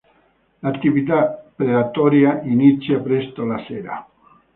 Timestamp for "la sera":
3.45-4.07